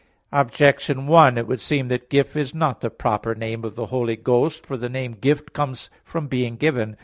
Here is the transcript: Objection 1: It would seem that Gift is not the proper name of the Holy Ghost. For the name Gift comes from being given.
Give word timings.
Objection 0.31 1.05
1: 1.05 1.37
It 1.37 1.45
would 1.45 1.61
seem 1.61 1.87
that 1.89 2.09
Gift 2.09 2.35
is 2.35 2.55
not 2.55 2.81
the 2.81 2.89
proper 2.89 3.35
name 3.35 3.63
of 3.63 3.75
the 3.75 3.85
Holy 3.85 4.15
Ghost. 4.15 4.65
For 4.65 4.75
the 4.75 4.89
name 4.89 5.11
Gift 5.13 5.53
comes 5.53 5.91
from 6.03 6.25
being 6.27 6.55
given. 6.55 6.97